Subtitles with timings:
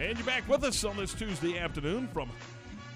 [0.00, 2.30] And you're back with us on this Tuesday afternoon from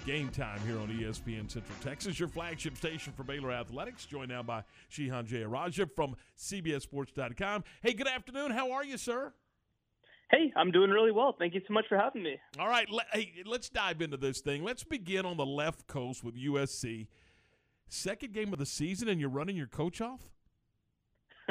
[0.07, 4.07] game time here on ESPN Central Texas, your flagship station for Baylor Athletics.
[4.07, 7.65] Joined now by Shehan Jeyarajah from CBSSports.com.
[7.83, 8.53] Hey, good afternoon.
[8.53, 9.35] How are you, sir?
[10.31, 11.37] Hey, I'm doing really well.
[11.39, 12.39] Thank you so much for having me.
[12.59, 14.65] All right, let, hey, let's dive into this thing.
[14.65, 17.09] Let's begin on the left coast with USC.
[17.87, 20.23] Second game of the season, and you're running your coach off?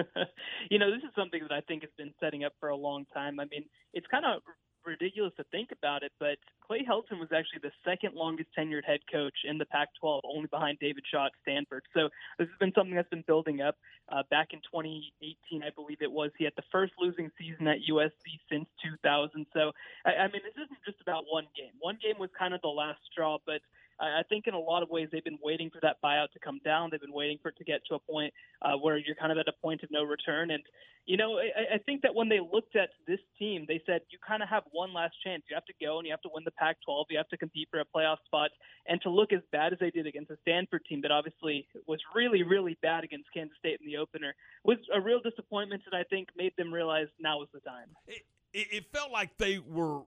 [0.71, 3.05] you know, this is something that I think has been setting up for a long
[3.13, 3.39] time.
[3.39, 4.41] I mean, it's kind of
[4.85, 8.99] ridiculous to think about it, but Clay Helton was actually the second longest tenured head
[9.11, 11.83] coach in the Pac 12, only behind David Shaw at Stanford.
[11.93, 12.09] So
[12.39, 13.75] this has been something that's been building up.
[14.09, 17.79] Uh, back in 2018, I believe it was, he had the first losing season at
[17.89, 19.45] USC since 2000.
[19.53, 19.71] So,
[20.05, 21.71] I, I mean, this isn't just about one game.
[21.79, 23.61] One game was kind of the last straw, but
[23.99, 26.59] I think in a lot of ways they've been waiting for that buyout to come
[26.65, 26.89] down.
[26.91, 29.37] They've been waiting for it to get to a point uh, where you're kind of
[29.37, 30.51] at a point of no return.
[30.51, 30.63] And
[31.05, 34.17] you know, I, I think that when they looked at this team, they said you
[34.25, 35.43] kind of have one last chance.
[35.49, 37.05] You have to go and you have to win the Pac-12.
[37.09, 38.51] You have to compete for a playoff spot.
[38.87, 41.99] And to look as bad as they did against a Stanford team that obviously was
[42.15, 45.81] really, really bad against Kansas State in the opener was a real disappointment.
[45.91, 47.87] And I think made them realize now is the time.
[48.07, 48.21] It,
[48.53, 50.03] it felt like they were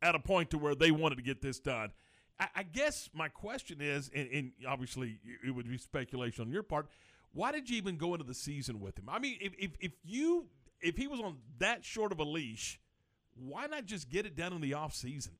[0.00, 1.92] at a point to where they wanted to get this done.
[2.40, 6.64] I, I guess my question is, and, and obviously it would be speculation on your
[6.64, 6.88] part
[7.32, 9.08] why did you even go into the season with him?
[9.08, 10.46] I mean, if, if, if you
[10.80, 12.80] if he was on that short of a leash,
[13.36, 15.32] why not just get it done in the off season?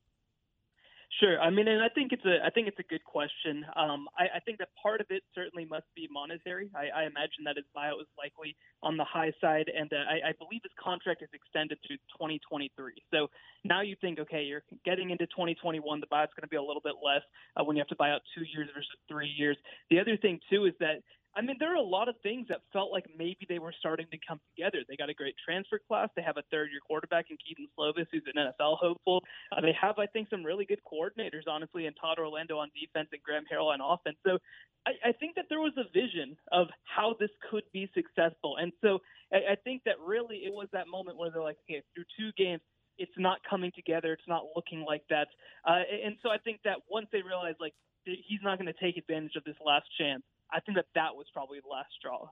[1.19, 1.41] Sure.
[1.41, 3.67] I mean, and I think it's a I think it's a good question.
[3.75, 6.71] Um, I, I think that part of it certainly must be monetary.
[6.73, 10.31] I, I imagine that his buyout is likely on the high side, and uh, I,
[10.31, 12.71] I believe his contract is extended to 2023.
[13.11, 13.27] So
[13.65, 15.83] now you think, okay, you're getting into 2021.
[15.99, 17.23] The buyout's going to be a little bit less
[17.57, 19.57] uh, when you have to buy out two years versus three years.
[19.91, 21.03] The other thing too is that
[21.37, 24.07] I mean, there are a lot of things that felt like maybe they were starting
[24.11, 24.83] to come together.
[24.89, 26.09] They got a great transfer class.
[26.17, 29.23] They have a third year quarterback in Kedon Slovis, who's an NFL hopeful.
[29.53, 33.09] Uh, they have, I think, some really good coordinators, honestly, in Todd Orlando on defense
[33.13, 34.17] and Graham Harrell on offense.
[34.27, 34.39] So
[34.87, 38.57] I, I think that there was a vision of how this could be successful.
[38.59, 38.99] And so
[39.33, 42.33] I, I think that really it was that moment where they're like, okay, through two
[42.37, 42.63] games,
[42.99, 44.13] it's not coming together.
[44.13, 45.29] It's not looking like that.
[45.65, 48.97] Uh, and so I think that once they realized, like, he's not going to take
[48.97, 50.23] advantage of this last chance,
[50.53, 52.29] I think that that was probably the last straw.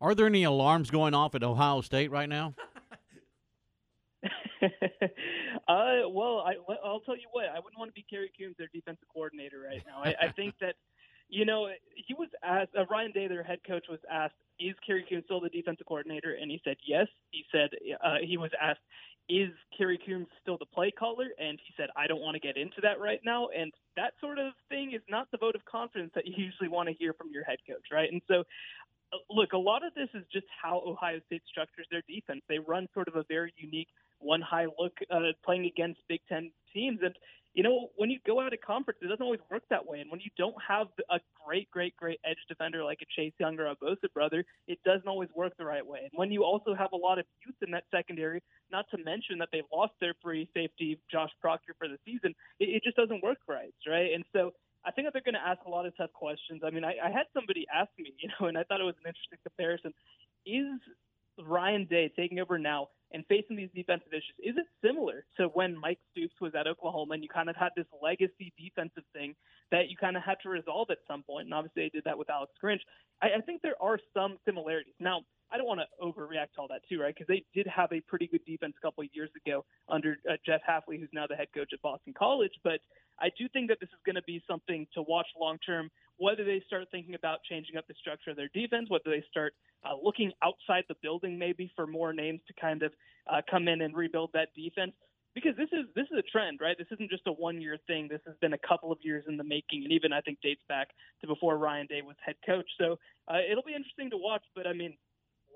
[0.00, 2.54] Are there any alarms going off at Ohio State right now?
[4.62, 6.54] uh, well, I,
[6.84, 7.46] I'll tell you what.
[7.46, 10.02] I wouldn't want to be Kerry Coombs, their defensive coordinator, right now.
[10.02, 10.76] I, I think that,
[11.28, 12.70] you know, he was asked.
[12.78, 16.34] Uh, Ryan Day, their head coach, was asked, "Is Kerry Coombs still the defensive coordinator?"
[16.40, 17.06] And he said yes.
[17.30, 17.70] He said
[18.02, 18.80] uh, he was asked,
[19.28, 22.56] "Is Kerry Coombs still the play caller?" And he said, "I don't want to get
[22.56, 26.12] into that right now." And that sort of thing is not the vote of confidence
[26.14, 28.10] that you usually want to hear from your head coach, right?
[28.10, 28.44] And so,
[29.12, 32.40] uh, look, a lot of this is just how Ohio State structures their defense.
[32.48, 33.88] They run sort of a very unique
[34.20, 37.14] one high look uh, playing against Big Ten teams, and
[37.54, 40.00] you know, when you go out of conference, it doesn't always work that way.
[40.00, 43.58] And when you don't have a great, great, great edge defender like a Chase Young
[43.58, 46.00] or a Bosa brother, it doesn't always work the right way.
[46.02, 49.38] And when you also have a lot of youth in that secondary, not to mention
[49.38, 53.22] that they've lost their free safety, Josh Proctor, for the season, it, it just doesn't
[53.22, 54.12] work right, right?
[54.14, 54.52] And so
[54.84, 56.62] I think that they're going to ask a lot of tough questions.
[56.64, 58.96] I mean, I, I had somebody ask me, you know, and I thought it was
[59.04, 59.92] an interesting comparison.
[60.46, 60.80] Is
[61.44, 65.78] Ryan Day taking over now and facing these defensive issues, is it similar to when
[65.78, 69.34] Mike Stoops was at Oklahoma and you kind of had this legacy defensive thing
[69.70, 71.46] that you kind of had to resolve at some point?
[71.46, 72.80] And obviously, they did that with Alex Grinch.
[73.22, 74.94] I, I think there are some similarities.
[75.00, 77.14] Now, I don't want to overreact to all that too, right?
[77.14, 80.34] Because they did have a pretty good defense a couple of years ago under uh,
[80.44, 82.52] Jeff Hafley, who's now the head coach at Boston College.
[82.62, 82.80] But
[83.18, 85.90] I do think that this is going to be something to watch long term.
[86.18, 89.54] Whether they start thinking about changing up the structure of their defense, whether they start
[89.84, 92.92] uh, looking outside the building maybe for more names to kind of
[93.30, 94.92] uh, come in and rebuild that defense
[95.34, 96.76] because this is this is a trend, right?
[96.76, 98.08] This isn't just a one year thing.
[98.10, 100.62] This has been a couple of years in the making, and even I think dates
[100.68, 100.88] back
[101.20, 102.66] to before Ryan Day was head coach.
[102.78, 102.98] So
[103.28, 104.42] uh, it'll be interesting to watch.
[104.54, 104.96] But I mean,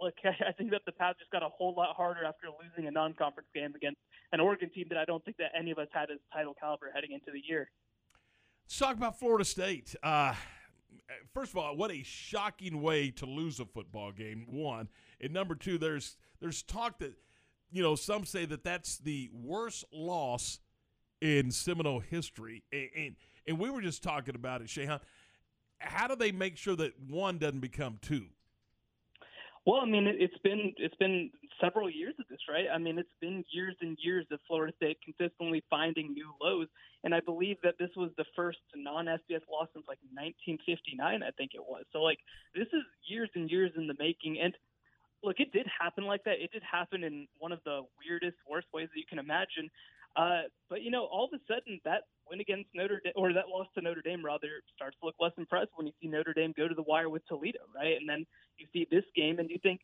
[0.00, 2.90] look, I think that the path just got a whole lot harder after losing a
[2.90, 3.98] non conference game against
[4.32, 6.90] an Oregon team that I don't think that any of us had as title caliber
[6.94, 7.70] heading into the year.
[8.72, 9.94] Let's talk about Florida State.
[10.02, 10.32] Uh,
[11.34, 14.46] first of all, what a shocking way to lose a football game.
[14.48, 14.88] One,
[15.20, 17.12] and number two, there's there's talk that
[17.70, 20.58] you know some say that that's the worst loss
[21.20, 23.16] in Seminole history, and and,
[23.46, 25.00] and we were just talking about it, Shehan.
[25.76, 28.24] How do they make sure that one doesn't become two?
[29.64, 31.30] Well, I mean, it's been it's been
[31.60, 32.66] several years of this, right?
[32.72, 36.66] I mean, it's been years and years of Florida State consistently finding new lows,
[37.04, 41.52] and I believe that this was the first non-FBS loss since like 1959, I think
[41.54, 41.84] it was.
[41.92, 42.18] So, like,
[42.56, 44.52] this is years and years in the making, and
[45.22, 46.42] look, it did happen like that.
[46.42, 49.70] It did happen in one of the weirdest, worst ways that you can imagine.
[50.16, 53.48] Uh, but you know, all of a sudden that win against Notre Dame or that
[53.48, 56.54] loss to Notre Dame rather starts to look less impressive when you see Notre Dame
[56.56, 57.96] go to the wire with Toledo, right?
[57.98, 58.26] And then
[58.58, 59.80] you see this game and you think,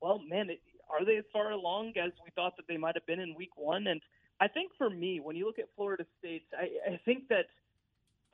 [0.00, 3.06] well, man, it, are they as far along as we thought that they might have
[3.06, 3.86] been in Week One?
[3.86, 4.00] And
[4.40, 7.46] I think for me, when you look at Florida State, I, I think that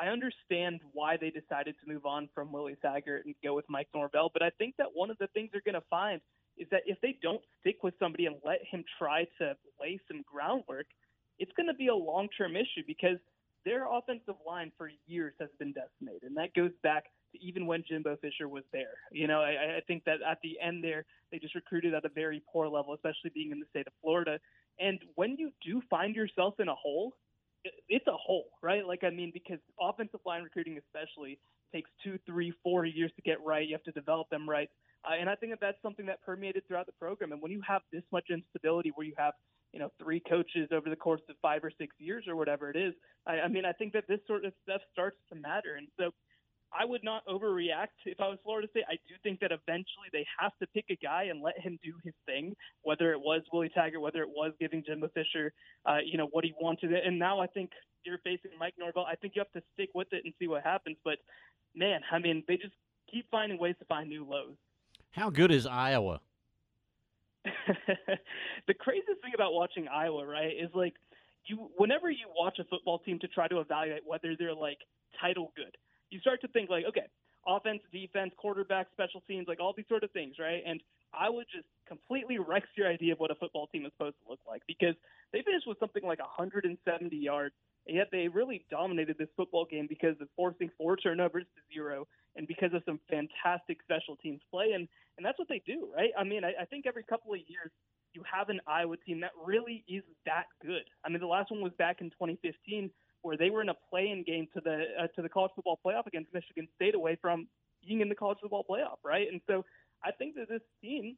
[0.01, 3.89] I understand why they decided to move on from Willie Taggart and go with Mike
[3.95, 6.21] Norvell, but I think that one of the things they're going to find
[6.57, 10.23] is that if they don't stick with somebody and let him try to lay some
[10.31, 10.87] groundwork,
[11.39, 13.19] it's going to be a long-term issue because
[13.65, 17.85] their offensive line for years has been decimated, and that goes back to even when
[17.87, 18.97] Jimbo Fisher was there.
[19.13, 22.09] You know, I, I think that at the end there, they just recruited at a
[22.09, 24.39] very poor level, especially being in the state of Florida.
[24.79, 27.15] And when you do find yourself in a hole,
[27.89, 28.87] it's a hole, right?
[28.87, 31.39] Like, I mean, because offensive line recruiting, especially,
[31.73, 33.67] takes two, three, four years to get right.
[33.67, 34.71] You have to develop them right.
[35.05, 37.33] Uh, and I think that that's something that permeated throughout the program.
[37.33, 39.35] And when you have this much instability, where you have
[39.73, 42.77] you know three coaches over the course of five or six years or whatever it
[42.77, 42.95] is,
[43.27, 45.77] I, I mean, I think that this sort of stuff starts to matter.
[45.77, 46.11] And so
[46.73, 48.85] I would not overreact if I was Florida State.
[48.89, 51.93] I do think that eventually they have to pick a guy and let him do
[52.05, 55.53] his thing, whether it was Willie Taggart, whether it was giving Jimbo Fisher,
[55.87, 56.93] uh, you know, what he wanted.
[56.93, 57.71] And now I think
[58.05, 59.07] you're facing Mike Norvell.
[59.07, 60.97] I think you have to stick with it and see what happens.
[61.05, 61.19] But
[61.75, 62.75] man, I mean, they just
[63.11, 64.57] keep finding ways to find new lows.
[65.13, 66.21] How good is Iowa?
[68.67, 70.95] the craziest thing about watching Iowa, right, is like
[71.47, 74.79] you whenever you watch a football team to try to evaluate whether they're like
[75.21, 75.77] title good
[76.11, 77.07] you start to think like, okay,
[77.49, 80.63] offense, defense, quarterback, special teams, like all these sort of things, right?
[80.67, 80.81] And
[81.15, 84.31] I would just completely wreck your idea of what a football team is supposed to
[84.31, 84.95] look like because
[85.33, 87.55] they finished with something like 170 yards,
[87.87, 92.07] and yet they really dominated this football game because of forcing four turnovers to zero
[92.37, 94.73] and because of some fantastic special teams play.
[94.75, 94.87] And,
[95.17, 96.11] and that's what they do, right?
[96.19, 97.71] I mean, I, I think every couple of years
[98.13, 100.85] you have an Iowa team that really is that good.
[101.05, 102.91] I mean, the last one was back in 2015
[103.23, 106.07] where they were in a play-in game to the uh, to the college football playoff
[106.07, 107.49] against Michigan State away from
[107.87, 109.29] being in the college football playoff, right?
[109.31, 109.65] And so
[110.05, 111.17] I think that this team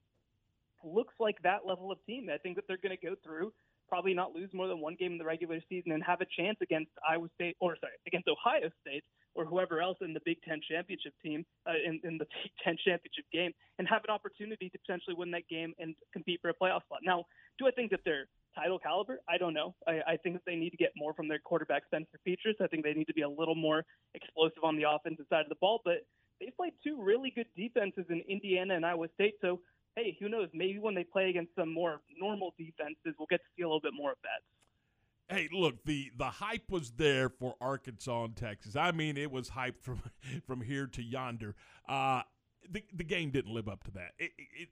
[0.84, 2.28] looks like that level of team.
[2.32, 3.52] I think that they're going to go through,
[3.88, 6.56] probably not lose more than one game in the regular season, and have a chance
[6.62, 9.04] against Iowa State or sorry against Ohio State
[9.34, 12.76] or whoever else in the Big Ten championship team uh, in, in the Big Ten
[12.84, 16.54] championship game, and have an opportunity to potentially win that game and compete for a
[16.54, 17.00] playoff spot.
[17.04, 17.24] Now,
[17.58, 19.20] do I think that they're title caliber?
[19.28, 19.74] I don't know.
[19.86, 22.60] I, I think they need to get more from their quarterback Spencer Petras.
[22.60, 25.48] I think they need to be a little more explosive on the offensive side of
[25.48, 25.80] the ball.
[25.84, 26.06] But
[26.40, 29.34] they've played two really good defenses in Indiana and Iowa State.
[29.40, 29.60] So
[29.96, 30.48] hey, who knows?
[30.54, 33.80] Maybe when they play against some more normal defenses, we'll get to see a little
[33.80, 35.34] bit more of that.
[35.34, 38.74] Hey, look the the hype was there for Arkansas and Texas.
[38.74, 40.02] I mean, it was hype from
[40.46, 41.54] from here to yonder.
[41.88, 42.22] Uh,
[42.68, 44.12] the the game didn't live up to that.
[44.18, 44.68] It, it,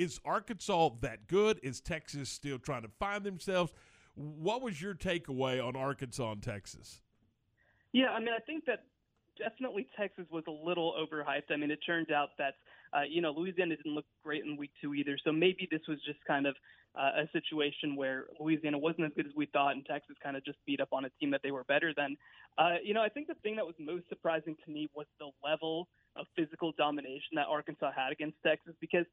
[0.00, 1.60] is Arkansas that good?
[1.62, 3.74] Is Texas still trying to find themselves?
[4.14, 7.02] What was your takeaway on Arkansas and Texas?
[7.92, 8.84] Yeah, I mean, I think that
[9.38, 11.50] definitely Texas was a little overhyped.
[11.52, 12.54] I mean, it turned out that
[12.94, 15.98] uh, you know Louisiana didn't look great in week two either, so maybe this was
[16.06, 16.56] just kind of
[16.94, 20.44] uh, a situation where Louisiana wasn't as good as we thought, and Texas kind of
[20.46, 22.16] just beat up on a team that they were better than.
[22.56, 25.28] Uh, you know, I think the thing that was most surprising to me was the
[25.44, 29.04] level of physical domination that Arkansas had against Texas because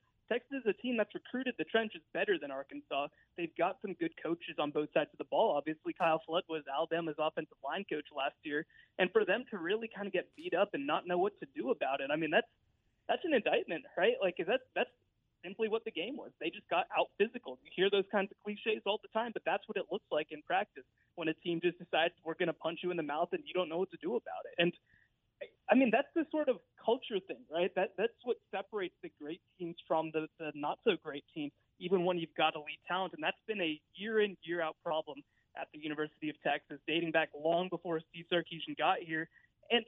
[0.87, 3.07] team that's recruited the trenches better than Arkansas.
[3.35, 5.59] They've got some good coaches on both sides of the ball.
[5.59, 8.65] Obviously, Kyle Flood was Alabama's offensive line coach last year,
[8.97, 11.47] and for them to really kind of get beat up and not know what to
[11.51, 12.47] do about it, I mean that's
[13.11, 14.15] that's an indictment, right?
[14.21, 14.89] Like that's that's
[15.43, 16.31] simply what the game was.
[16.39, 17.59] They just got out physical.
[17.63, 20.27] You hear those kinds of cliches all the time, but that's what it looks like
[20.31, 20.83] in practice
[21.15, 23.53] when a team just decides we're going to punch you in the mouth and you
[23.53, 24.55] don't know what to do about it.
[24.57, 24.73] And
[25.69, 27.71] I mean, that's the sort of culture thing, right?
[27.75, 32.05] That that's what separates the great teams from the, the not so great teams, even
[32.05, 33.13] when you've got elite talent.
[33.13, 35.19] And that's been a year in, year out problem
[35.59, 39.27] at the University of Texas, dating back long before Steve Sarkisian got here.
[39.71, 39.83] And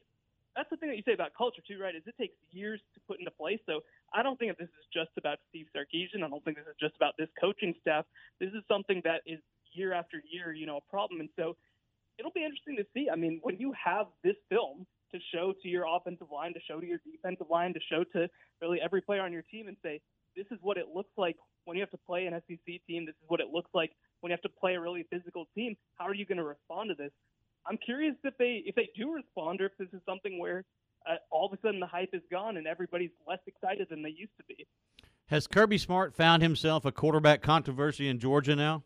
[0.55, 1.95] that's the thing that you say about culture too, right?
[1.95, 3.59] Is it takes years to put into place.
[3.65, 3.79] So
[4.13, 6.25] I don't think that this is just about Steve Sarkisian.
[6.25, 8.03] I don't think this is just about this coaching staff.
[8.41, 9.39] This is something that is
[9.71, 11.21] year after year, you know, a problem.
[11.21, 11.55] And so
[12.17, 13.07] it'll be interesting to see.
[13.09, 14.85] I mean, when you have this film
[15.19, 18.27] to show to your offensive line, to show to your defensive line, to show to
[18.61, 20.01] really every player on your team and say,
[20.35, 21.35] this is what it looks like
[21.65, 23.05] when you have to play an SEC team.
[23.05, 25.75] This is what it looks like when you have to play a really physical team.
[25.97, 27.11] How are you going to respond to this?
[27.65, 30.63] I'm curious if they if they do respond or if this is something where
[31.07, 34.09] uh, all of a sudden the hype is gone and everybody's less excited than they
[34.09, 34.65] used to be.
[35.27, 38.83] Has Kirby Smart found himself a quarterback controversy in Georgia now?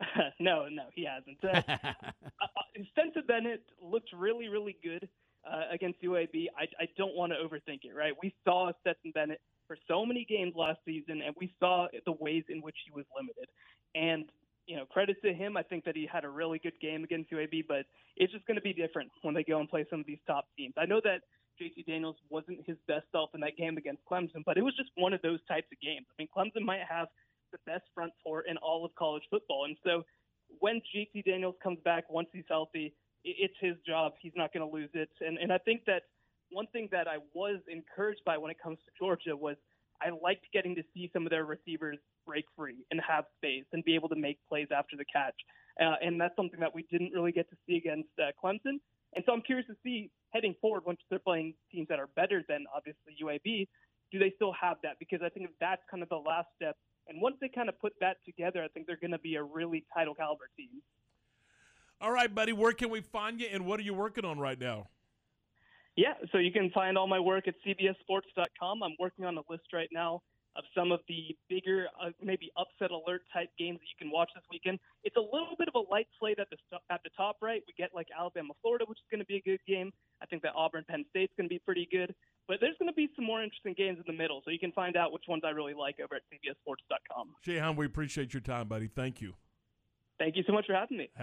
[0.40, 1.38] no, no, he hasn't.
[1.44, 5.08] Uh, uh, Stetson Bennett looked really, really good
[5.50, 6.46] uh, against UAB.
[6.56, 8.12] I, I don't want to overthink it, right?
[8.22, 12.44] We saw Stetson Bennett for so many games last season, and we saw the ways
[12.48, 13.48] in which he was limited.
[13.94, 14.24] And
[14.66, 15.56] you know, credit to him.
[15.56, 17.84] I think that he had a really good game against UAB, but
[18.16, 20.46] it's just going to be different when they go and play some of these top
[20.56, 20.74] teams.
[20.78, 21.20] I know that
[21.60, 24.90] JT Daniels wasn't his best self in that game against Clemson, but it was just
[24.96, 26.06] one of those types of games.
[26.10, 27.08] I mean, Clemson might have
[27.52, 30.02] the best front four in all of college football, and so
[30.60, 34.12] when JT Daniels comes back, once he's healthy, it's his job.
[34.20, 36.02] He's not going to lose it, and and I think that
[36.50, 39.56] one thing that I was encouraged by when it comes to Georgia was
[40.00, 43.84] I liked getting to see some of their receivers break free and have space and
[43.84, 45.34] be able to make plays after the catch.
[45.80, 48.78] Uh, and that's something that we didn't really get to see against uh, Clemson.
[49.14, 52.42] And so I'm curious to see heading forward once they're playing teams that are better
[52.48, 53.68] than obviously UAB,
[54.12, 54.98] do they still have that?
[54.98, 56.76] Because I think that's kind of the last step.
[57.08, 59.42] And once they kind of put that together, I think they're going to be a
[59.42, 60.82] really title caliber team.
[62.00, 64.58] All right, buddy, where can we find you and what are you working on right
[64.58, 64.88] now?
[65.96, 68.82] Yeah, so you can find all my work at cbssports.com.
[68.82, 70.22] I'm working on a list right now
[70.56, 74.30] of some of the bigger, uh, maybe upset alert type games that you can watch
[74.34, 74.78] this weekend.
[75.02, 76.56] It's a little bit of a light slate at the
[76.90, 77.62] at the top right.
[77.66, 79.92] We get like Alabama, Florida, which is going to be a good game.
[80.22, 82.14] I think that Auburn, Penn State's going to be pretty good.
[82.46, 84.72] But there's going to be some more interesting games in the middle, so you can
[84.72, 87.34] find out which ones I really like over at cbssports.com.
[87.44, 88.88] Shehan, we appreciate your time, buddy.
[88.88, 89.34] Thank you.
[90.18, 91.08] Thank you so much for having me.
[91.14, 91.22] Have